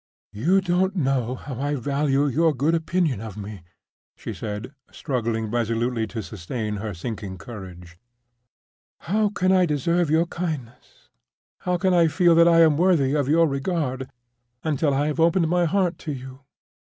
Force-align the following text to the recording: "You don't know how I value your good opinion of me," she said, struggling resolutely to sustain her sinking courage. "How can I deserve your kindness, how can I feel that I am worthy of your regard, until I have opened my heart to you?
"You 0.33 0.61
don't 0.61 0.95
know 0.95 1.35
how 1.35 1.59
I 1.61 1.75
value 1.75 2.25
your 2.25 2.55
good 2.55 2.73
opinion 2.73 3.21
of 3.21 3.37
me," 3.37 3.61
she 4.17 4.33
said, 4.33 4.73
struggling 4.91 5.51
resolutely 5.51 6.07
to 6.07 6.23
sustain 6.23 6.77
her 6.77 6.95
sinking 6.95 7.37
courage. 7.37 7.99
"How 9.01 9.29
can 9.29 9.51
I 9.51 9.67
deserve 9.67 10.09
your 10.09 10.25
kindness, 10.25 11.09
how 11.59 11.77
can 11.77 11.93
I 11.93 12.07
feel 12.07 12.33
that 12.33 12.47
I 12.47 12.61
am 12.61 12.77
worthy 12.77 13.13
of 13.13 13.29
your 13.29 13.45
regard, 13.47 14.09
until 14.63 14.91
I 14.91 15.05
have 15.05 15.19
opened 15.19 15.47
my 15.49 15.65
heart 15.65 15.99
to 15.99 16.11
you? 16.11 16.39